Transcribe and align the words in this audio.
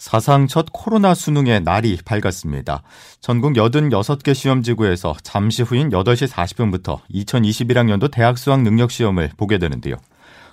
사상 0.00 0.46
첫 0.46 0.68
코로나 0.72 1.12
수능의 1.12 1.60
날이 1.60 1.98
밝았습니다. 2.02 2.82
전국 3.20 3.52
86개 3.52 4.34
시험지구에서 4.34 5.14
잠시 5.22 5.62
후인 5.62 5.90
8시 5.90 6.26
40분부터 6.26 7.00
2021학년도 7.12 8.10
대학 8.10 8.38
수학 8.38 8.62
능력 8.62 8.90
시험을 8.90 9.32
보게 9.36 9.58
되는데요. 9.58 9.96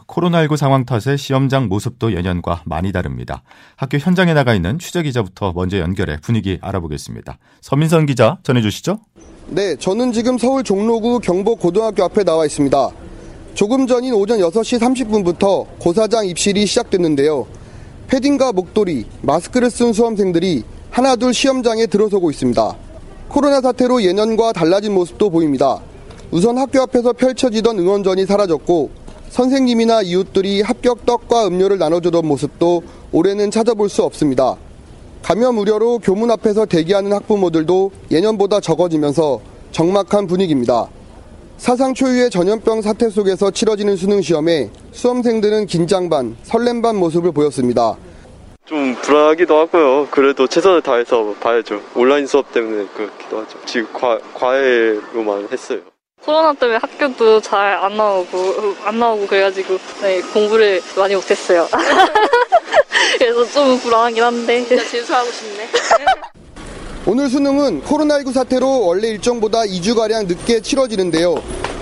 코로나19 0.06 0.58
상황 0.58 0.86
탓에 0.86 1.16
시험장 1.16 1.70
모습도 1.70 2.14
예년과 2.14 2.64
많이 2.66 2.92
다릅니다. 2.92 3.42
학교 3.78 3.98
현장에 3.98 4.34
나가 4.34 4.54
있는 4.54 4.80
취재 4.80 5.02
기자부터 5.02 5.54
먼저 5.56 5.80
연결해 5.80 6.18
분위기 6.22 6.58
알아보겠습니다. 6.62 7.38
서민선 7.62 8.06
기자 8.06 8.40
전해주시죠. 8.44 9.00
네, 9.48 9.78
저는 9.78 10.12
지금 10.12 10.38
서울 10.38 10.62
종로구 10.62 11.20
경복고등학교 11.22 12.04
앞에 12.04 12.26
나와 12.26 12.46
있습니다. 12.46 12.90
조금 13.54 13.88
전인 13.88 14.14
오전 14.14 14.40
6시 14.40 14.78
30분부터 14.78 15.66
고사장 15.80 16.28
입실이 16.28 16.66
시작됐는데요. 16.66 17.48
패딩과 18.08 18.54
목도리, 18.54 19.06
마스크를 19.22 19.70
쓴 19.70 19.92
수험생들이 19.92 20.64
하나둘 20.90 21.34
시험장에 21.34 21.88
들어서고 21.88 22.32
있습니다. 22.32 22.76
코로나 23.28 23.60
사태로 23.60 24.02
예년과 24.02 24.54
달라진 24.54 24.94
모습도 24.94 25.30
보입니다. 25.30 25.82
우선 26.32 26.58
학교 26.58 26.82
앞에서 26.82 27.14
펼쳐지던 27.14 27.78
응원전이 27.80 28.26
사라졌고 28.26 28.90
선생님이나 29.30 30.04
이웃들이 30.04 30.62
합격 30.62 31.06
떡과 31.06 31.48
음료를 31.48 31.78
나눠주던 31.78 32.26
모습도 32.26 32.84
올해는 33.12 33.52
찾아볼 33.52 33.90
수 33.90 34.04
없습니다. 34.04 34.56
감염 35.22 35.58
우려로 35.58 36.00
교문 36.00 36.32
앞에서 36.32 36.66
대기하는 36.66 37.12
학부모들도 37.12 37.92
예년보다 38.10 38.62
적어지면서 38.62 39.42
적막한 39.74 40.28
분위기입니다. 40.28 40.88
사상 41.58 41.94
초유의 41.94 42.30
전염병 42.30 42.82
사태 42.82 43.10
속에서 43.10 43.50
치러지는 43.52 43.96
수능 43.96 44.22
시험에 44.22 44.70
수험생들은 44.92 45.66
긴장 45.66 46.08
반, 46.10 46.38
설렘 46.44 46.82
반 46.82 46.96
모습을 46.96 47.32
보였습니다. 47.32 47.96
좀 48.66 48.96
불안하기도 49.02 49.58
하고요. 49.58 50.08
그래도 50.12 50.46
최선을 50.46 50.82
다해서 50.82 51.34
봐야죠. 51.40 51.82
온라인 51.96 52.28
수업 52.28 52.52
때문에 52.52 52.86
그렇기도 52.96 53.40
하죠. 53.40 53.58
지금 53.66 53.88
과, 53.94 54.20
과외로만 54.34 55.48
했어요. 55.52 55.80
코로나 56.24 56.54
때문에 56.54 56.78
학교도 56.82 57.40
잘 57.42 57.76
안 57.82 57.96
나오고 57.96 58.76
안 58.84 59.00
나오고 59.00 59.28
그래가지고 59.28 59.78
네, 60.02 60.22
공부를 60.34 60.82
많이 60.98 61.16
못했어요. 61.16 61.68
그래서 63.18 63.46
좀 63.46 63.80
불안하긴 63.80 64.22
한데. 64.24 64.66
진짜 64.66 64.84
재수하고 64.90 65.32
싶네. 65.32 65.68
오늘 67.10 67.30
수능은 67.30 67.84
코로나19 67.84 68.34
사태로 68.34 68.86
원래 68.86 69.08
일정보다 69.08 69.62
2주가량 69.62 70.28
늦게 70.28 70.60
치러지는데요. 70.60 71.36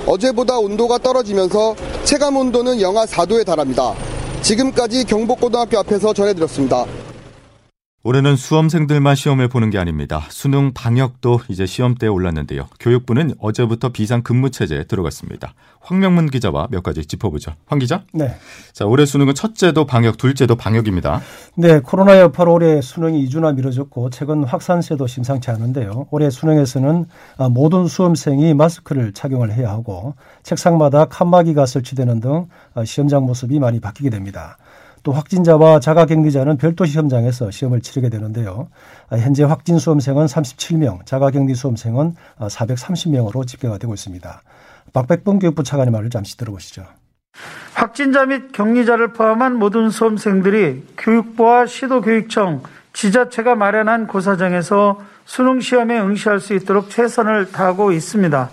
어제보다 0.06 0.60
온도가 0.60 1.00
떨어지면서 1.00 1.76
체감 2.04 2.38
온도는 2.38 2.80
영하 2.80 3.08
4도에 3.08 3.44
달합니다. 3.44 3.96
지금까지 4.44 5.04
경복고등학교 5.06 5.80
앞에서 5.80 6.14
전해드렸습니다. 6.14 6.86
올해는 8.08 8.36
수험생들만 8.36 9.16
시험을 9.16 9.48
보는 9.48 9.72
게 9.72 9.80
아닙니다. 9.80 10.28
수능 10.30 10.74
방역도 10.76 11.40
이제 11.48 11.66
시험대에 11.66 12.08
올랐는데요. 12.08 12.68
교육부는 12.80 13.34
어제부터 13.40 13.90
비상 13.90 14.22
근무 14.22 14.52
체제에 14.52 14.84
들어갔습니다. 14.84 15.56
황명문 15.80 16.30
기자와 16.30 16.68
몇 16.70 16.84
가지 16.84 17.04
짚어보죠. 17.04 17.54
황 17.66 17.80
기자? 17.80 18.04
네. 18.14 18.36
자, 18.74 18.86
올해 18.86 19.08
수능은 19.08 19.34
첫째도 19.34 19.88
방역, 19.88 20.18
둘째도 20.18 20.56
방역입니다. 20.56 21.20
네, 21.56 21.80
코로나 21.80 22.20
여파로 22.20 22.54
올해 22.54 22.80
수능이 22.80 23.28
2주나 23.28 23.56
미뤄졌고 23.56 24.12
최근 24.12 24.44
확산세도 24.44 25.08
심상치 25.08 25.50
않은데요. 25.50 26.06
올해 26.12 26.30
수능에서는 26.30 27.06
모든 27.50 27.88
수험생이 27.88 28.54
마스크를 28.54 29.14
착용을 29.14 29.52
해야 29.52 29.72
하고 29.72 30.14
책상마다 30.44 31.06
칸막이가 31.06 31.66
설치되는 31.66 32.20
등 32.20 32.46
시험장 32.86 33.26
모습이 33.26 33.58
많이 33.58 33.80
바뀌게 33.80 34.12
됩니다. 34.12 34.58
또 35.06 35.12
확진자와 35.12 35.80
자가격리자는 35.80 36.58
별도 36.58 36.84
시험장에서 36.84 37.52
시험을 37.52 37.82
치르게 37.82 38.10
되는데요. 38.10 38.70
현재 39.12 39.44
확진 39.44 39.78
수험생은 39.78 40.26
37명, 40.26 41.06
자가격리 41.06 41.54
수험생은 41.54 42.16
430명으로 42.40 43.46
집계가 43.46 43.78
되고 43.78 43.94
있습니다. 43.94 44.42
박백봉 44.94 45.38
교육부 45.38 45.62
차관의 45.64 45.92
말을 45.92 46.10
잠시 46.10 46.36
들어보시죠. 46.38 46.86
확진자 47.76 48.26
및 48.26 48.52
격리자를 48.52 49.14
포함한 49.14 49.60
모든 49.60 49.92
수험생들이 49.92 50.84
교육부와 50.98 51.68
시도교육청, 51.68 52.64
지자체가 52.94 53.54
마련한 53.54 54.08
고사장에서 54.08 55.02
수능 55.26 55.60
시험에 55.60 56.00
응시할 56.00 56.40
수 56.40 56.56
있도록 56.56 56.90
최선을 56.90 57.52
다하고 57.52 57.92
있습니다. 57.92 58.50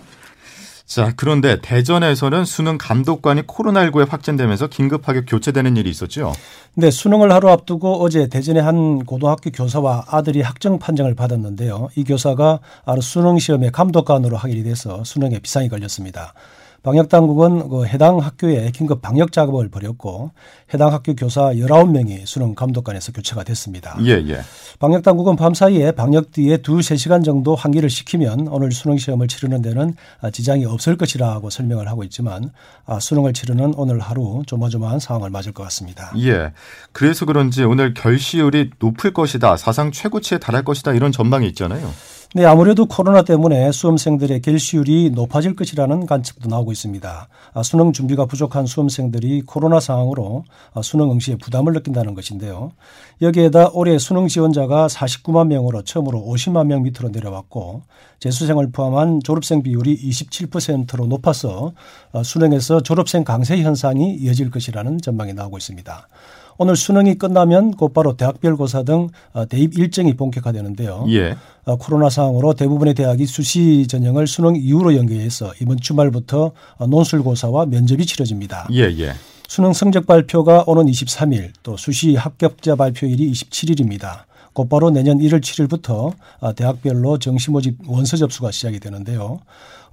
자, 0.85 1.13
그런데 1.17 1.61
대전에서는 1.63 2.45
수능 2.45 2.77
감독관이 2.77 3.43
코로나19에 3.43 4.09
확진되면서 4.09 4.67
긴급하게 4.67 5.25
교체되는 5.25 5.77
일이 5.77 5.89
있었죠. 5.89 6.33
네, 6.75 6.91
수능을 6.91 7.33
하루 7.33 7.49
앞두고 7.51 8.03
어제 8.03 8.29
대전의 8.29 8.63
한 8.63 9.05
고등학교 9.05 9.51
교사와 9.51 10.05
아들이 10.09 10.43
학정 10.43 10.79
판정을 10.79 11.15
받았는데요. 11.15 11.89
이 11.97 12.05
교사가 12.05 12.61
수능 13.01 13.39
시험의 13.39 13.73
감독관으로 13.73 14.37
하게 14.37 14.63
돼서 14.63 15.03
수능에 15.05 15.39
비상이 15.39 15.69
걸렸습니다. 15.69 16.35
방역 16.83 17.09
당국은 17.09 17.69
그 17.69 17.87
해당 17.87 18.19
학교에 18.19 18.71
긴급 18.73 19.03
방역 19.03 19.31
작업을 19.31 19.69
벌였고 19.69 20.33
해당 20.75 20.93
학교 20.93 21.15
교사 21.15 21.53
19명이 21.53 22.27
수능 22.27 22.57
감독관에서 22.57 23.13
교체가 23.13 23.45
됐습니다. 23.45 23.97
예, 24.05 24.13
예. 24.27 24.41
방역 24.81 25.05
당국은 25.05 25.37
밤 25.37 25.55
사이에 25.55 25.93
방역 25.93 26.33
뒤에 26.33 26.57
두세 26.57 26.97
시간 26.97 27.23
정도 27.23 27.55
환기를 27.55 27.89
시키면 27.89 28.49
오늘 28.49 28.73
수능 28.73 28.99
시험을 28.99 29.29
치르는 29.29 29.63
데는 29.63 29.95
지장이 30.33 30.65
없을 30.65 30.97
것이라고 30.97 31.51
설명을 31.51 31.89
하고 31.89 32.03
있지만 32.03 32.51
아, 32.85 32.99
수능을 32.99 33.33
치르는 33.33 33.75
오늘 33.77 34.01
하루 34.01 34.43
조마조마한 34.47 34.99
상황을 34.99 35.31
맞을 35.31 35.53
것 35.53 35.63
같습니다. 35.65 36.13
예. 36.19 36.53
그래서 36.91 37.27
그런지 37.27 37.63
오늘 37.63 37.95
결시율이 37.95 38.71
높을 38.81 39.13
것이다. 39.13 39.57
사상 39.57 39.93
최고치에 39.93 40.39
달할 40.39 40.65
것이다. 40.65 40.95
이런 40.95 41.13
전망이 41.13 41.47
있잖아요. 41.49 41.89
네, 42.35 42.47
아무래도 42.47 42.87
코로나 42.87 43.21
때문에 43.21 43.73
수험생들의 43.73 44.41
결시율이 44.41 45.11
높아질 45.11 45.55
것이라는 45.55 46.07
관측도 46.07 46.49
나오고 46.49 46.73
있습니다. 46.73 47.29
아, 47.53 47.63
수능 47.63 47.93
준비가 47.93 48.25
부족한 48.25 48.65
수험생들이 48.65 49.43
코로나 49.43 49.81
상황으로 49.81 50.45
아, 50.73 50.81
수능 50.81 51.11
응시에 51.11 51.37
부담을 51.37 51.75
느낀다는 51.75 52.15
것인데요. 52.15 52.73
여기에다 53.21 53.73
올해 53.75 53.99
수능 53.99 54.29
지원자가 54.29 54.87
49만 54.87 55.49
명으로 55.49 55.83
처음으로 55.83 56.25
50만 56.27 56.69
명 56.69 56.85
밑으로 56.85 57.11
내려왔고 57.11 57.83
재수생을 58.19 58.73
포함한 58.73 59.21
졸업생 59.23 59.63
비율이 59.63 59.95
27%로 60.09 61.05
높아서 61.09 61.75
아, 62.13 62.23
수능에서 62.23 62.83
졸업생 62.83 63.25
강세 63.25 63.61
현상이 63.61 64.15
이어질 64.15 64.51
것이라는 64.51 65.03
전망이 65.03 65.35
나오고 65.35 65.59
있습니다. 65.59 66.09
오늘 66.59 66.77
수능이 66.77 67.17
끝나면 67.17 67.73
곧바로 67.73 68.17
대학별 68.17 68.57
고사 68.57 68.83
등 68.83 69.09
어, 69.33 69.47
대입 69.47 69.79
일정이 69.79 70.15
본격화되는데요. 70.15 71.07
예. 71.11 71.37
어, 71.65 71.77
코로나 71.77 72.11
상황으로 72.11 72.55
대부분의 72.55 72.95
대학이 72.95 73.27
수시 73.27 73.87
전형을 73.87 74.27
수능 74.27 74.57
이후로 74.57 74.97
연계해서 74.97 75.53
이번 75.61 75.79
주말부터 75.79 76.53
어, 76.77 76.87
논술고사와 76.87 77.67
면접이 77.67 78.05
치러집니다. 78.07 78.69
예, 78.73 78.83
예. 78.99 79.13
수능 79.49 79.73
성적 79.73 80.07
발표가 80.07 80.65
오는 80.67 80.87
23일, 80.87 81.51
또 81.63 81.77
수시 81.77 82.17
합격자 82.17 82.77
발표일이 82.77 83.31
27일입니다. 83.33 84.25
곧바로 84.55 84.91
내년 84.91 85.19
1월 85.19 85.41
7일부터 85.41 86.15
대학별로 86.57 87.19
정시 87.19 87.51
모집 87.51 87.77
원서 87.87 88.17
접수가 88.17 88.51
시작이 88.51 88.81
되는데요. 88.81 89.41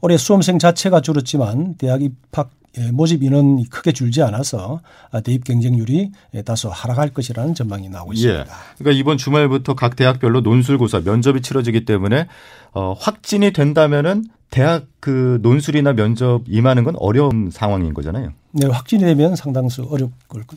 올해 0.02 0.18
수험생 0.18 0.60
자체가 0.60 1.02
줄었지만 1.02 1.76
대학 1.78 2.02
입학 2.02 2.52
예, 2.78 2.92
모집 2.92 3.24
인원이 3.24 3.68
크게 3.70 3.92
줄지 3.92 4.22
않아서 4.22 4.82
대입 5.24 5.44
경쟁률이 5.44 6.12
다소 6.46 6.70
하락할 6.70 7.10
것이라는 7.10 7.56
전망이 7.56 7.90
나오고 7.90 8.14
있습니다. 8.14 8.42
예. 8.42 8.46
그러니까 8.78 9.00
이번 9.00 9.18
주말부터 9.18 9.74
각 9.74 9.96
대학별로 9.96 10.42
논술고사 10.42 11.00
면접이 11.00 11.42
치러지기 11.42 11.86
때문에 11.86 12.28
어, 12.74 12.94
확진이 12.94 13.52
된다면은 13.54 14.26
대학 14.52 14.86
그 15.00 15.40
논술이나 15.42 15.94
면접 15.94 16.42
임하는 16.48 16.84
건 16.84 16.96
어려운 16.98 17.50
상황인 17.52 17.94
거잖아요. 17.94 18.34
네, 18.52 18.68
확진이 18.68 19.04
되면 19.04 19.36
상당수 19.36 19.84
어려울 19.90 20.12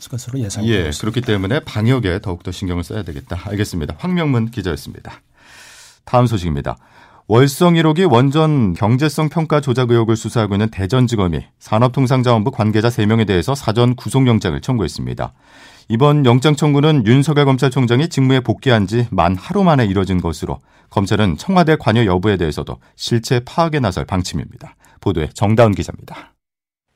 것으로 0.09 0.39
예상이 0.39 0.69
예, 0.69 0.89
있습니다. 0.89 0.99
그렇기 0.99 1.21
때문에 1.21 1.59
방역에 1.61 2.19
더욱더 2.19 2.51
신경을 2.51 2.83
써야 2.83 3.03
되겠다. 3.03 3.39
알겠습니다. 3.43 3.95
황명문 3.97 4.51
기자였습니다. 4.51 5.21
다음 6.05 6.25
소식입니다. 6.25 6.77
월성 7.27 7.75
1호기 7.75 8.11
원전 8.11 8.73
경제성 8.73 9.29
평가 9.29 9.61
조작 9.61 9.89
의혹을 9.89 10.17
수사하고 10.17 10.55
있는 10.55 10.69
대전지검이 10.69 11.39
산업통상자원부 11.59 12.51
관계자 12.51 12.89
3명에 12.89 13.25
대해서 13.25 13.55
사전 13.55 13.95
구속영장을 13.95 14.59
청구했습니다. 14.59 15.33
이번 15.89 16.25
영장 16.25 16.55
청구는 16.55 17.05
윤석열 17.05 17.45
검찰총장이 17.45 18.09
직무에 18.09 18.39
복귀한 18.41 18.87
지 18.87 19.05
만 19.09 19.35
하루 19.37 19.63
만에 19.63 19.85
이뤄진 19.85 20.19
것으로 20.21 20.59
검찰은 20.89 21.37
청와대 21.37 21.75
관여 21.77 22.05
여부에 22.05 22.37
대해서도 22.37 22.77
실체 22.95 23.39
파악에 23.39 23.79
나설 23.79 24.05
방침입니다. 24.05 24.75
보도에 24.99 25.29
정다운 25.33 25.73
기자입니다. 25.73 26.32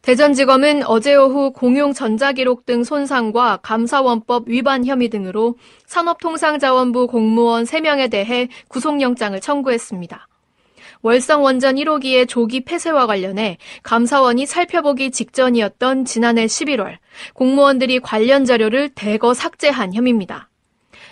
대전지검은 0.08 0.84
어제 0.86 1.16
오후 1.16 1.52
공용 1.52 1.92
전자기록 1.92 2.66
등 2.66 2.86
손상과 2.86 3.60
감사원법 3.62 4.48
위반 4.48 4.86
혐의 4.86 5.10
등으로 5.10 5.56
산업통상자원부 5.86 7.08
공무원 7.08 7.66
3명에 7.66 8.10
대해 8.10 8.48
구속영장을 8.70 9.38
청구했습니다. 9.42 10.30
월성 11.02 11.44
원전 11.44 11.76
1호기의 11.76 12.30
조기 12.30 12.64
폐쇄와 12.64 13.06
관련해 13.06 13.58
감사원이 13.84 14.46
살펴보기 14.46 15.12
직전이었던 15.12 16.06
지난해 16.06 16.46
11월 16.46 17.00
공무원들이 17.34 18.00
관련 18.00 18.46
자료를 18.46 18.88
대거 18.96 19.34
삭제한 19.34 19.94
혐의입니다. 19.94 20.50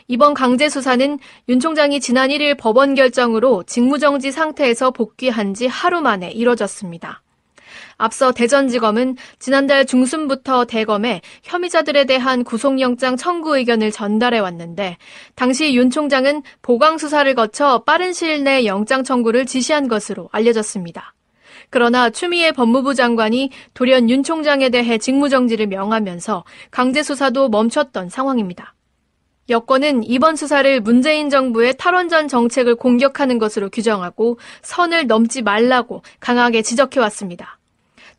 이번 0.07 0.33
강제 0.33 0.69
수사는 0.69 1.19
윤 1.50 1.59
총장이 1.59 2.00
지난 2.00 2.30
1일 2.30 2.57
법원 2.57 2.95
결정으로 2.95 3.63
직무정지 3.63 4.31
상태에서 4.31 4.92
복귀한 4.92 5.53
지 5.53 5.68
하루 5.68 6.00
만에 6.00 6.31
이뤄졌습니다. 6.31 7.25
앞서 7.97 8.31
대전지검은 8.31 9.18
지난달 9.39 9.86
중순부터 9.86 10.65
대검에 10.65 11.21
혐의자들에 11.44 12.06
대한 12.06 12.44
구속영장 12.44 13.18
청구 13.18 13.57
의견을 13.57 13.92
전달해 13.92 14.39
왔는데 14.39 14.97
당시 15.36 15.75
윤 15.75 15.89
총장은 15.89 16.44
보강 16.62 16.97
수사를 16.97 17.33
거쳐 17.36 17.83
빠른 17.86 18.13
시일 18.13 18.44
내 18.44 18.65
영장 18.65 19.03
청구를 19.03 19.45
지시한 19.45 19.88
것으로 19.88 20.30
알려졌습니다. 20.31 21.13
그러나 21.69 22.09
추미애 22.09 22.51
법무부 22.51 22.94
장관이 22.94 23.50
돌연 23.74 24.09
윤 24.09 24.24
총장에 24.24 24.69
대해 24.69 24.97
직무정지를 24.97 25.68
명하면서 25.68 26.44
강제 26.71 27.01
수사도 27.03 27.50
멈췄던 27.50 28.09
상황입니다. 28.09 28.75
여권은 29.50 30.03
이번 30.03 30.36
수사를 30.36 30.80
문재인 30.81 31.30
정부의 31.30 31.75
탈원전 31.77 32.27
정책을 32.27 32.75
공격하는 32.75 33.38
것으로 33.38 33.69
규정하고 33.69 34.39
선을 34.63 35.06
넘지 35.07 35.44
말라고 35.44 36.01
강하게 36.19 36.63
지적해왔습니다. 36.63 37.59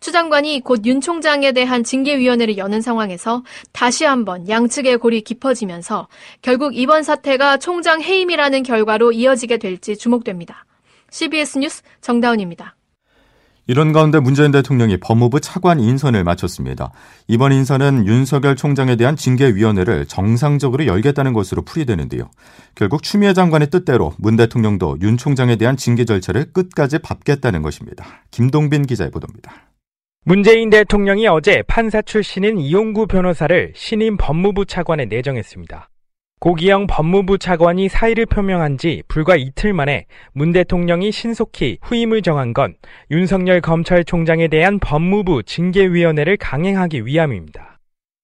추 0.00 0.12
장관이 0.12 0.60
곧 0.60 0.86
윤 0.86 1.00
총장에 1.00 1.52
대한 1.52 1.82
징계위원회를 1.82 2.58
여는 2.58 2.80
상황에서 2.80 3.42
다시 3.72 4.04
한번 4.04 4.48
양측의 4.48 4.98
골이 4.98 5.22
깊어지면서 5.22 6.08
결국 6.42 6.76
이번 6.76 7.02
사태가 7.02 7.58
총장 7.58 8.00
해임이라는 8.00 8.62
결과로 8.62 9.12
이어지게 9.12 9.58
될지 9.58 9.96
주목됩니다. 9.96 10.64
CBS 11.10 11.58
뉴스 11.58 11.82
정다운입니다. 12.00 12.76
이런 13.68 13.92
가운데 13.92 14.20
문재인 14.20 14.52
대통령이 14.52 14.98
법무부 14.98 15.40
차관 15.40 15.80
인선을 15.80 16.22
마쳤습니다. 16.22 16.92
이번 17.26 17.50
인선은 17.50 18.06
윤석열 18.06 18.54
총장에 18.54 18.94
대한 18.94 19.16
징계위원회를 19.16 20.06
정상적으로 20.06 20.86
열겠다는 20.86 21.32
것으로 21.32 21.62
풀이되는데요. 21.62 22.30
결국 22.76 23.02
추미애 23.02 23.32
장관의 23.32 23.70
뜻대로 23.70 24.14
문 24.18 24.36
대통령도 24.36 24.98
윤 25.02 25.16
총장에 25.16 25.56
대한 25.56 25.76
징계 25.76 26.04
절차를 26.04 26.52
끝까지 26.52 26.98
밟겠다는 26.98 27.62
것입니다. 27.62 28.06
김동빈 28.30 28.86
기자의 28.86 29.10
보도입니다. 29.10 29.65
문재인 30.28 30.70
대통령이 30.70 31.28
어제 31.28 31.62
판사 31.68 32.02
출신인 32.02 32.58
이용구 32.58 33.06
변호사를 33.06 33.70
신임 33.76 34.16
법무부 34.16 34.66
차관에 34.66 35.04
내정했습니다. 35.04 35.88
고기영 36.40 36.88
법무부 36.88 37.38
차관이 37.38 37.88
사의를 37.88 38.26
표명한 38.26 38.76
지 38.76 39.04
불과 39.06 39.36
이틀 39.36 39.72
만에 39.72 40.06
문 40.32 40.50
대통령이 40.50 41.12
신속히 41.12 41.78
후임을 41.80 42.22
정한 42.22 42.54
건 42.54 42.74
윤석열 43.12 43.60
검찰총장에 43.60 44.48
대한 44.48 44.80
법무부 44.80 45.44
징계위원회를 45.44 46.38
강행하기 46.38 47.06
위함입니다. 47.06 47.78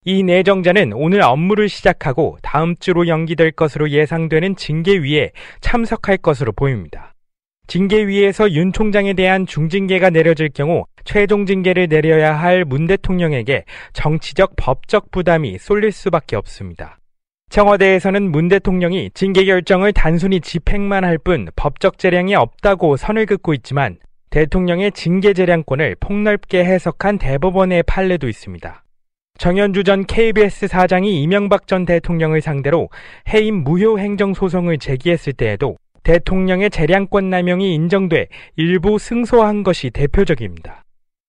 이 0.04 0.24
내정자는 0.24 0.94
오늘 0.94 1.22
업무를 1.22 1.68
시작하고 1.68 2.36
다음 2.42 2.74
주로 2.80 3.06
연기될 3.06 3.52
것으로 3.52 3.90
예상되는 3.90 4.56
징계위에 4.56 5.30
참석할 5.60 6.16
것으로 6.16 6.50
보입니다. 6.50 7.11
징계위에서 7.72 8.50
윤 8.52 8.70
총장에 8.70 9.14
대한 9.14 9.46
중징계가 9.46 10.10
내려질 10.10 10.50
경우 10.50 10.84
최종 11.04 11.46
징계를 11.46 11.88
내려야 11.88 12.34
할 12.34 12.66
문 12.66 12.86
대통령에게 12.86 13.64
정치적 13.94 14.56
법적 14.56 15.10
부담이 15.10 15.56
쏠릴 15.58 15.90
수밖에 15.90 16.36
없습니다. 16.36 16.98
청와대에서는 17.48 18.30
문 18.30 18.48
대통령이 18.48 19.10
징계 19.14 19.46
결정을 19.46 19.94
단순히 19.94 20.42
집행만 20.42 21.02
할 21.02 21.16
뿐 21.16 21.48
법적 21.56 21.96
재량이 21.96 22.34
없다고 22.34 22.98
선을 22.98 23.24
긋고 23.24 23.54
있지만 23.54 23.96
대통령의 24.28 24.92
징계 24.92 25.32
재량권을 25.32 25.96
폭넓게 25.98 26.62
해석한 26.66 27.16
대법원의 27.16 27.84
판례도 27.84 28.28
있습니다. 28.28 28.84
정현주 29.38 29.84
전 29.84 30.04
KBS 30.04 30.68
사장이 30.68 31.22
이명박 31.22 31.66
전 31.66 31.86
대통령을 31.86 32.42
상대로 32.42 32.90
해임 33.32 33.64
무효 33.64 33.98
행정 33.98 34.34
소송을 34.34 34.76
제기했을 34.76 35.32
때에도 35.32 35.78
대통령의 36.02 36.70
재량권 36.70 37.30
남용이 37.30 37.74
인정돼 37.74 38.28
일부 38.56 38.98
승소한 38.98 39.62
것이 39.62 39.90
대표적입니다. 39.90 40.84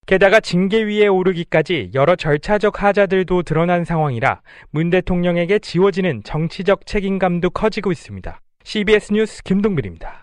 게다가 0.06 0.40
징계 0.40 0.84
위에 0.84 1.08
오르기까지 1.08 1.92
여러 1.94 2.16
절차적 2.16 2.84
하자들도 2.84 3.44
드러난 3.44 3.86
상황이라 3.86 4.42
문 4.72 4.90
대통령에게 4.90 5.60
지워지는 5.60 6.24
정치적 6.24 6.86
책임감도 6.86 7.52
커지고 7.52 7.92
있습니다. 7.92 8.42
CBS 8.64 9.14
뉴스 9.14 9.44
김동빈입니다. 9.44 10.23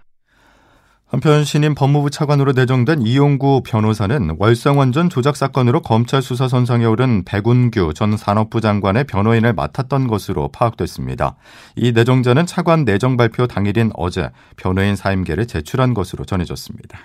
한편 1.10 1.42
신임 1.42 1.74
법무부 1.74 2.10
차관으로 2.10 2.52
내정된 2.52 3.02
이용구 3.02 3.62
변호사는 3.66 4.36
월성원 4.38 4.92
전 4.92 5.10
조작 5.10 5.34
사건으로 5.34 5.82
검찰 5.82 6.22
수사 6.22 6.46
선상에 6.46 6.84
오른 6.84 7.24
백운규 7.24 7.94
전 7.94 8.16
산업부 8.16 8.60
장관의 8.60 9.04
변호인을 9.08 9.52
맡았던 9.54 10.06
것으로 10.06 10.50
파악됐습니다. 10.52 11.34
이 11.74 11.90
내정자는 11.90 12.46
차관 12.46 12.84
내정 12.84 13.16
발표 13.16 13.48
당일인 13.48 13.90
어제 13.96 14.30
변호인 14.54 14.94
사임계를 14.94 15.48
제출한 15.48 15.94
것으로 15.94 16.24
전해졌습니다. 16.24 17.00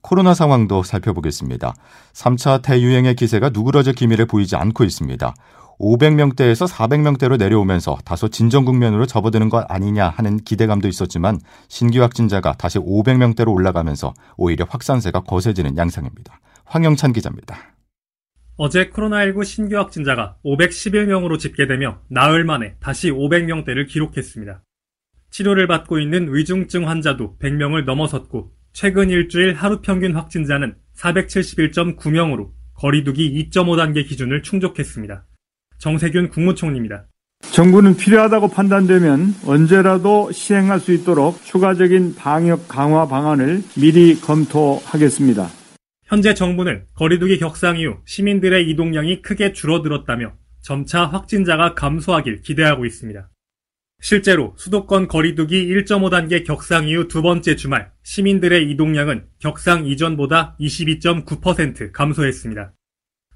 코로나 0.00 0.32
상황도 0.32 0.82
살펴보겠습니다. 0.82 1.74
3차 2.14 2.62
대유행의 2.62 3.16
기세가 3.16 3.50
누그러질 3.50 3.92
기미를 3.92 4.24
보이지 4.24 4.56
않고 4.56 4.82
있습니다. 4.82 5.34
500명대에서 5.80 6.68
400명대로 6.68 7.38
내려오면서 7.38 7.98
다소 8.04 8.28
진정 8.28 8.64
국면으로 8.64 9.06
접어드는 9.06 9.48
것 9.48 9.64
아니냐 9.68 10.10
하는 10.10 10.36
기대감도 10.38 10.86
있었지만 10.86 11.40
신규 11.68 12.02
확진자가 12.02 12.52
다시 12.52 12.78
500명대로 12.78 13.52
올라가면서 13.52 14.12
오히려 14.36 14.66
확산세가 14.68 15.20
거세지는 15.20 15.76
양상입니다. 15.76 16.40
황영찬 16.66 17.12
기자입니다. 17.12 17.74
어제 18.56 18.90
코로나19 18.90 19.44
신규 19.44 19.76
확진자가 19.78 20.36
511명으로 20.44 21.38
집계되며 21.38 22.02
나흘 22.08 22.44
만에 22.44 22.74
다시 22.78 23.10
500명대를 23.10 23.88
기록했습니다. 23.88 24.62
치료를 25.30 25.66
받고 25.66 25.98
있는 25.98 26.34
위중증 26.34 26.88
환자도 26.88 27.38
100명을 27.38 27.84
넘어섰고 27.84 28.52
최근 28.72 29.08
일주일 29.08 29.54
하루 29.54 29.80
평균 29.80 30.14
확진자는 30.14 30.76
471.9명으로 30.94 32.50
거리두기 32.74 33.48
2.5단계 33.50 34.06
기준을 34.06 34.42
충족했습니다. 34.42 35.24
정세균 35.80 36.28
국무총리입니다. 36.28 37.06
정부는 37.52 37.96
필요하다고 37.96 38.48
판단되면 38.48 39.34
언제라도 39.46 40.30
시행할 40.30 40.78
수 40.78 40.92
있도록 40.92 41.42
추가적인 41.44 42.14
방역 42.14 42.68
강화 42.68 43.08
방안을 43.08 43.62
미리 43.76 44.20
검토하겠습니다. 44.20 45.48
현재 46.04 46.34
정부는 46.34 46.84
거리두기 46.94 47.38
격상 47.38 47.78
이후 47.78 47.96
시민들의 48.04 48.68
이동량이 48.68 49.22
크게 49.22 49.52
줄어들었다며 49.52 50.34
점차 50.60 51.06
확진자가 51.06 51.74
감소하길 51.74 52.42
기대하고 52.42 52.84
있습니다. 52.84 53.30
실제로 54.02 54.54
수도권 54.56 55.08
거리두기 55.08 55.66
1.5단계 55.66 56.44
격상 56.44 56.88
이후 56.88 57.08
두 57.08 57.22
번째 57.22 57.56
주말 57.56 57.90
시민들의 58.02 58.70
이동량은 58.70 59.26
격상 59.38 59.86
이전보다 59.86 60.56
22.9% 60.60 61.92
감소했습니다. 61.92 62.72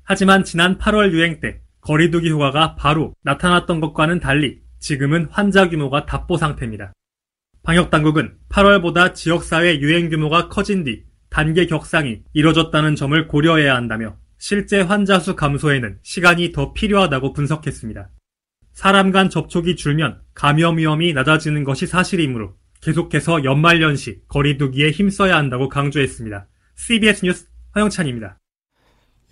하지만 0.03 0.45
지난 0.45 0.79
8월 0.79 1.13
유행 1.13 1.41
때 1.41 1.64
거리두기 1.85 2.31
효과가 2.31 2.77
바로 2.77 3.15
나타났던 3.23 3.81
것과는 3.81 4.21
달리 4.21 4.61
지금은 4.79 5.29
환자 5.31 5.69
규모가 5.69 6.07
답보 6.07 6.37
상태입니다. 6.37 6.93
방역당국은 7.63 8.37
8월보다 8.49 9.15
지역사회 9.15 9.81
유행 9.81 10.11
규모가 10.11 10.49
커진 10.49 10.85
뒤 10.85 11.05
단계 11.31 11.67
격상이 11.67 12.23
이뤄졌다는 12.33 12.97
점을 12.97 13.29
고려해야 13.29 13.75
한다며 13.75 14.17
실제 14.39 14.81
환자 14.81 15.19
수 15.19 15.37
감소에는 15.37 15.99
시간이 16.03 16.53
더 16.53 16.73
필요하다고 16.73 17.33
분석했습니다. 17.33 18.11
사람 18.73 19.13
간 19.13 19.31
접촉이 19.31 19.77
줄면 19.77 20.21
감염 20.35 20.79
위험이 20.79 21.13
낮아지는 21.13 21.65
것이 21.65 21.87
사실이므로 21.87 22.55
계속해서 22.83 23.45
연말연시 23.45 24.23
거리두기에 24.29 24.91
힘써야 24.91 25.37
한다고 25.37 25.69
강조했습니다. 25.69 26.47
CBS 26.77 27.25
뉴스 27.25 27.47
허영찬입니다. 27.75 28.39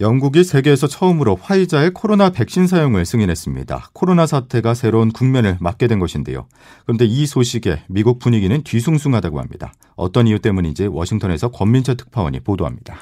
영국이 0.02 0.42
세계에서 0.42 0.88
처음으로 0.88 1.38
화이자의 1.40 1.92
코로나 1.92 2.30
백신 2.30 2.66
사용을 2.66 3.06
승인했습니다. 3.06 3.90
코로나 3.92 4.26
사태가 4.26 4.74
새로운 4.74 5.12
국면을 5.12 5.56
맞게 5.60 5.86
된 5.86 6.00
것인데요. 6.00 6.48
그런데 6.84 7.04
이 7.04 7.24
소식에 7.24 7.84
미국 7.88 8.18
분위기는 8.18 8.60
뒤숭숭하다고 8.64 9.38
합니다. 9.38 9.72
어떤 9.94 10.26
이유 10.26 10.40
때문인지 10.40 10.88
워싱턴에서 10.88 11.52
권민철 11.52 11.96
특파원이 11.96 12.40
보도합니다. 12.40 12.98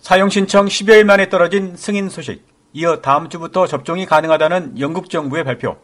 사용 0.00 0.30
신청 0.30 0.66
10여일 0.66 1.04
만에 1.04 1.28
떨어진 1.28 1.76
승인 1.76 2.08
소식. 2.08 2.46
이어 2.72 3.02
다음 3.02 3.28
주부터 3.28 3.66
접종이 3.66 4.06
가능하다는 4.06 4.80
영국 4.80 5.10
정부의 5.10 5.44
발표. 5.44 5.76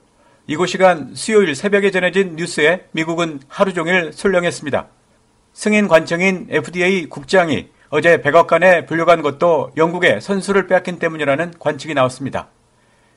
이곳 0.46 0.68
시간 0.68 1.10
수요일 1.14 1.54
새벽에 1.54 1.90
전해진 1.90 2.36
뉴스에 2.36 2.86
미국은 2.92 3.40
하루 3.48 3.74
종일 3.74 4.14
술렁했습니다. 4.14 4.86
승인 5.52 5.88
관청인 5.88 6.46
FDA 6.48 7.06
국장이 7.06 7.68
어제 7.88 8.20
백악관에 8.20 8.86
불려간 8.86 9.22
것도 9.22 9.70
영국에 9.76 10.18
선수를 10.20 10.66
빼앗긴 10.66 10.98
때문이라는 10.98 11.54
관측이 11.58 11.94
나왔습니다. 11.94 12.48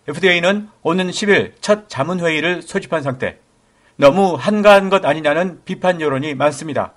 FDA는 0.08 0.70
오는 0.84 1.10
10일 1.10 1.54
첫 1.60 1.90
자문회의를 1.90 2.62
소집한 2.62 3.02
상태. 3.02 3.40
너무 3.96 4.36
한가한 4.36 4.90
것 4.90 5.06
아니냐는 5.06 5.62
비판 5.66 6.02
여론이 6.02 6.36
많습니다. 6.36 6.94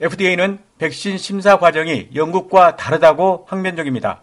FDA는 0.00 0.58
백신 0.78 1.18
심사 1.18 1.58
과정이 1.58 2.08
영국과 2.14 2.76
다르다고 2.76 3.46
항변적입니다. 3.48 4.22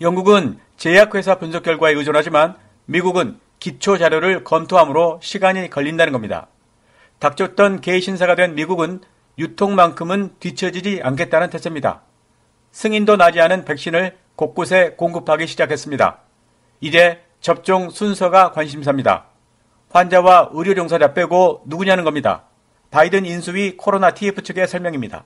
영국은 0.00 0.58
제약회사 0.76 1.38
분석 1.38 1.62
결과에 1.62 1.94
의존하지만 1.94 2.56
미국은 2.86 3.38
기초 3.60 3.96
자료를 3.96 4.44
검토함으로 4.44 5.20
시간이 5.22 5.70
걸린다는 5.70 6.12
겁니다. 6.12 6.48
닥쳤던 7.20 7.80
개신사가 7.80 8.34
된 8.34 8.54
미국은 8.54 9.00
유통만큼은 9.38 10.34
뒤처지지 10.40 11.00
않겠다는 11.02 11.48
태세입니다. 11.50 12.02
승인도 12.74 13.16
나지 13.16 13.40
않은 13.40 13.64
백신을 13.64 14.16
곳곳에 14.34 14.94
공급하기 14.96 15.46
시작했습니다. 15.46 16.18
이제 16.80 17.20
접종 17.40 17.88
순서가 17.88 18.50
관심사입니다. 18.50 19.26
환자와 19.90 20.50
의료 20.52 20.74
종사자 20.74 21.14
빼고 21.14 21.62
누구냐는 21.66 22.02
겁니다. 22.02 22.42
바이든 22.90 23.26
인수위 23.26 23.76
코로나 23.76 24.10
TF 24.10 24.42
측의 24.42 24.66
설명입니다. 24.66 25.22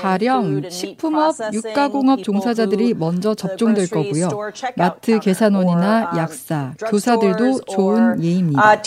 가령 0.00 0.70
식품업, 0.70 1.34
육가공업 1.52 2.22
종사자들이 2.22 2.94
먼저 2.94 3.34
접종될 3.34 3.90
거고요. 3.90 4.28
마트 4.76 5.18
계산원이나 5.18 6.10
um, 6.12 6.18
약사, 6.18 6.74
교사들도 6.78 7.62
좋은 7.62 8.22
예입니다. 8.22 8.70
uh, 8.70 8.82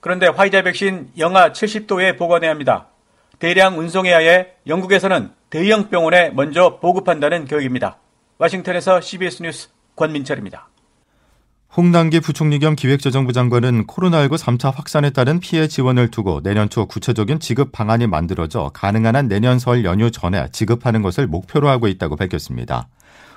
그런데 0.00 0.26
화이자 0.26 0.62
백신 0.62 1.10
영하 1.18 1.52
70도에 1.52 2.16
보관해야 2.16 2.50
합니다. 2.50 2.88
대량 3.38 3.78
운송해야 3.78 4.18
해 4.18 4.48
영국에서는 4.66 5.30
대형 5.50 5.88
병원에 5.90 6.30
먼저 6.30 6.78
보급한다는 6.80 7.44
계획입니다. 7.44 7.98
와싱턴에서 8.38 9.00
CBS 9.00 9.42
뉴스 9.42 9.68
권민철입니다. 9.96 10.68
홍남기 11.76 12.20
부총리 12.20 12.60
겸 12.60 12.76
기획재정부 12.76 13.32
장관은 13.32 13.88
코로나19 13.88 14.38
3차 14.38 14.72
확산에 14.72 15.10
따른 15.10 15.40
피해 15.40 15.66
지원을 15.66 16.08
두고 16.08 16.40
내년 16.40 16.68
초 16.68 16.86
구체적인 16.86 17.40
지급 17.40 17.72
방안이 17.72 18.06
만들어져 18.06 18.70
가능한 18.72 19.16
한 19.16 19.26
내년 19.26 19.58
설 19.58 19.84
연휴 19.84 20.12
전에 20.12 20.46
지급하는 20.52 21.02
것을 21.02 21.26
목표로 21.26 21.68
하고 21.68 21.88
있다고 21.88 22.14
밝혔습니다. 22.14 22.88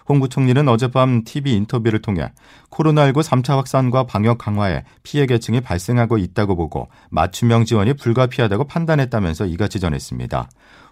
홍 0.10 0.20
부총리는 0.20 0.68
어젯밤 0.70 1.24
TV 1.24 1.54
인터뷰를 1.54 2.02
통해 2.02 2.32
코로나19 2.70 3.24
3차 3.24 3.56
확산과 3.58 4.06
방역 4.06 4.38
강화에 4.38 4.84
피해 5.04 5.26
계층이 5.26 5.62
발생하고 5.62 6.18
있다고 6.18 6.56
보고 6.56 6.88
맞춤형 7.10 7.66
지원이 7.66 7.94
불가피하다고 7.96 8.66
판단했다면서 8.66 9.46
이같이 9.48 9.80
전했습니다. 9.80 10.50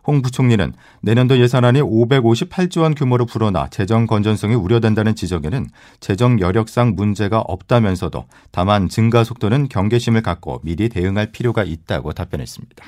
홍 0.08 0.22
부총리는 0.22 0.74
내년도 1.02 1.40
예산안이 1.40 1.82
558조 1.82 2.82
원 2.82 2.94
규모로 2.94 3.26
불어나 3.26 3.68
재정 3.70 4.06
건전성이 4.06 4.54
우려된다는 4.54 5.16
지적에는 5.16 5.68
재정 6.00 6.40
여력상 6.40 6.94
문제가 6.96 7.40
없다면서도 7.40 8.26
다만 8.52 8.88
증가 8.88 9.24
속도는 9.24 9.70
경계심을 9.70 10.22
갖고 10.22 10.60
미리 10.64 10.90
대응할 10.90 11.32
필요가 11.32 11.64
있다고 11.64 12.14
답변했습니다. 12.14 12.86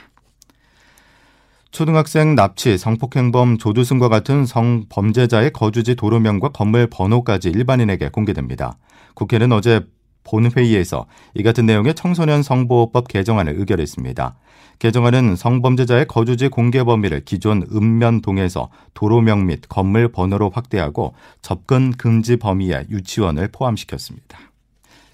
초등학생 1.71 2.35
납치, 2.35 2.77
성폭행범 2.77 3.57
조두순과 3.57 4.09
같은 4.09 4.45
성범죄자의 4.45 5.51
거주지 5.51 5.95
도로명과 5.95 6.49
건물 6.49 6.87
번호까지 6.87 7.49
일반인에게 7.49 8.09
공개됩니다. 8.09 8.77
국회는 9.13 9.51
어제 9.51 9.81
본회의에서 10.23 11.05
이 11.35 11.43
같은 11.43 11.65
내용의 11.65 11.95
청소년 11.95 12.43
성보호법 12.43 13.07
개정안을 13.07 13.55
의결했습니다. 13.57 14.35
개정안은 14.79 15.35
성범죄자의 15.35 16.05
거주지 16.07 16.49
공개 16.49 16.83
범위를 16.83 17.23
기존 17.25 17.63
읍면동에서 17.71 18.69
도로명 18.93 19.47
및 19.47 19.61
건물 19.69 20.11
번호로 20.11 20.51
확대하고 20.53 21.15
접근 21.41 21.91
금지 21.91 22.37
범위에 22.37 22.85
유치원을 22.89 23.49
포함시켰습니다. 23.51 24.37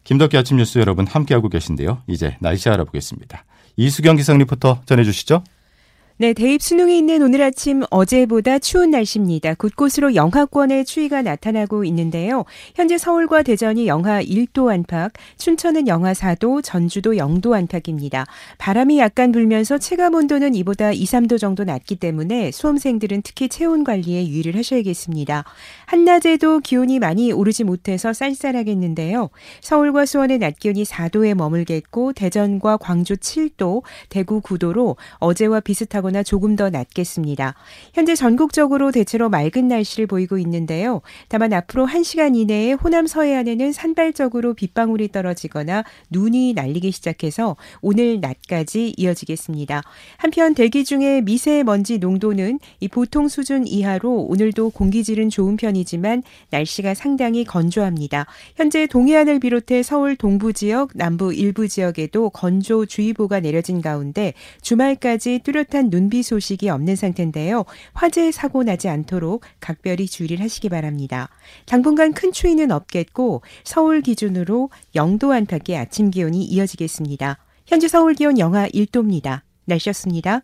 김덕기 0.03 0.37
아침 0.37 0.57
뉴스 0.57 0.79
여러분 0.79 1.07
함께하고 1.07 1.47
계신데요. 1.47 2.01
이제 2.07 2.35
날씨 2.41 2.69
알아보겠습니다. 2.69 3.45
이수경 3.77 4.17
기상 4.17 4.37
리포터 4.37 4.81
전해주시죠. 4.85 5.43
네, 6.17 6.33
대입 6.33 6.61
수능이 6.61 6.95
있는 6.95 7.23
오늘 7.23 7.41
아침 7.41 7.81
어제보다 7.89 8.59
추운 8.59 8.91
날씨입니다. 8.91 9.55
곳곳으로 9.55 10.13
영하권의 10.13 10.85
추위가 10.85 11.23
나타나고 11.23 11.85
있는데요. 11.85 12.45
현재 12.75 12.99
서울과 12.99 13.41
대전이 13.41 13.87
영하 13.87 14.21
1도 14.21 14.71
안팎, 14.71 15.11
춘천은 15.37 15.87
영하 15.87 16.13
4도, 16.13 16.63
전주도 16.63 17.13
0도 17.13 17.53
안팎입니다. 17.53 18.27
바람이 18.59 18.99
약간 18.99 19.31
불면서 19.31 19.79
체감 19.79 20.13
온도는 20.13 20.53
이보다 20.53 20.91
2, 20.91 21.03
3도 21.03 21.39
정도 21.39 21.63
낮기 21.63 21.95
때문에 21.95 22.51
수험생들은 22.51 23.23
특히 23.23 23.49
체온 23.49 23.83
관리에 23.83 24.27
유의를 24.27 24.55
하셔야겠습니다. 24.55 25.43
한낮에도 25.93 26.59
기온이 26.59 26.97
많이 26.97 27.31
오르지 27.31 27.63
못해서 27.63 28.13
쌀쌀하겠는데요. 28.13 29.29
서울과 29.61 30.07
수원의 30.07 30.39
낮 30.39 30.57
기온이 30.57 30.85
4도에 30.85 31.35
머물겠고 31.35 32.13
대전과 32.13 32.77
광주 32.77 33.15
7도, 33.15 33.83
대구 34.09 34.41
9도로 34.41 34.95
어제와 35.19 35.59
비슷하거나 35.59 36.23
조금 36.23 36.55
더 36.55 36.71
낮겠습니다. 36.71 37.53
현재 37.93 38.15
전국적으로 38.15 38.91
대체로 38.91 39.29
맑은 39.29 39.67
날씨를 39.67 40.07
보이고 40.07 40.39
있는데요. 40.39 41.01
다만 41.27 41.53
앞으로 41.53 41.85
1시간 41.85 42.35
이내에 42.35 42.71
호남 42.71 43.05
서해안에는 43.05 43.71
산발적으로 43.71 44.55
빗방울이 44.55 45.11
떨어지거나 45.11 45.83
눈이 46.09 46.53
날리기 46.53 46.91
시작해서 46.91 47.55
오늘 47.81 48.19
낮까지 48.19 48.95
이어지겠습니다. 48.97 49.83
한편 50.17 50.55
대기 50.55 50.85
중에 50.85 51.21
미세먼지 51.21 51.99
농도는 51.99 52.59
이 52.79 52.87
보통 52.87 53.27
수준 53.27 53.67
이하로 53.67 54.23
오늘도 54.23 54.71
공기질은 54.71 55.29
좋은 55.29 55.55
편 55.55 55.82
이지만 55.83 56.23
날씨가 56.49 56.93
상당히 56.93 57.43
건조합니다. 57.43 58.25
현재 58.55 58.87
동해안을 58.87 59.39
비롯해 59.39 59.83
서울 59.83 60.15
동부 60.15 60.53
지역, 60.53 60.91
남부 60.95 61.33
일부 61.33 61.67
지역에도 61.67 62.29
건조주의보가 62.29 63.41
내려진 63.41 63.81
가운데 63.81 64.33
주말까지 64.61 65.41
뚜렷한 65.43 65.89
눈비 65.89 66.23
소식이 66.23 66.69
없는 66.69 66.95
상태인데요. 66.95 67.65
화재 67.93 68.31
사고 68.31 68.63
나지 68.63 68.87
않도록 68.87 69.43
각별히 69.59 70.07
주의를 70.07 70.39
하시기 70.39 70.69
바랍니다. 70.69 71.29
당분간 71.65 72.13
큰 72.13 72.31
추위는 72.31 72.71
없겠고 72.71 73.41
서울 73.63 74.01
기준으로 74.01 74.69
0도 74.95 75.31
안팎의 75.31 75.77
아침 75.77 76.09
기온이 76.09 76.43
이어지겠습니다. 76.45 77.37
현재 77.67 77.87
서울 77.87 78.13
기온 78.13 78.39
영하 78.39 78.67
1도입니다. 78.69 79.41
날씨였습니다. 79.65 80.41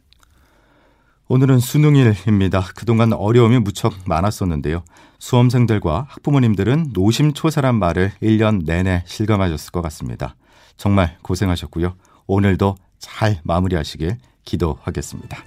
오늘은 1.31 1.59
수능일입니다. 1.59 2.69
그동안 2.75 3.13
어려움이 3.13 3.59
무척 3.59 3.93
많았었는데요. 4.05 4.83
수험생들과 5.19 6.07
학부모님들은 6.09 6.89
노심초사란 6.91 7.75
말을 7.75 8.13
1년 8.23 8.65
내내 8.65 9.03
실감하셨을 9.05 9.71
것 9.71 9.83
같습니다. 9.83 10.35
정말 10.75 11.17
고생하셨고요. 11.21 11.93
오늘도 12.25 12.77
잘 12.97 13.39
마무리하시길 13.43 14.17
기도하겠습니다. 14.43 15.37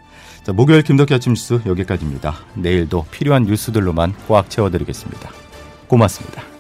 자, 0.44 0.52
목요일 0.52 0.82
김덕기 0.82 1.14
아침 1.14 1.32
뉴스 1.32 1.60
여기까지입니다. 1.66 2.36
내일도 2.54 3.04
필요한 3.10 3.42
뉴스들로만 3.42 4.14
꽉 4.28 4.48
채워드리겠습니다. 4.48 5.30
고맙습니다. 5.88 6.51